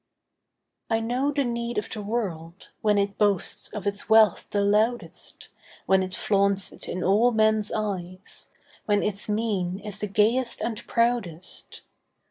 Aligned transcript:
I 0.89 0.99
know 0.99 1.31
the 1.31 1.43
need 1.43 1.77
of 1.77 1.91
the 1.91 2.01
world, 2.01 2.69
When 2.81 2.97
it 2.97 3.19
boasts 3.19 3.69
of 3.69 3.85
its 3.85 4.09
wealth 4.09 4.47
the 4.49 4.63
loudest, 4.63 5.49
When 5.85 6.01
it 6.01 6.15
flaunts 6.15 6.71
it 6.71 6.89
in 6.89 7.03
all 7.03 7.29
men's 7.29 7.71
eyes, 7.71 8.49
When 8.87 9.03
its 9.03 9.29
mien 9.29 9.77
is 9.77 9.99
the 9.99 10.07
gayest 10.07 10.59
and 10.59 10.77
proudest. 10.87 11.81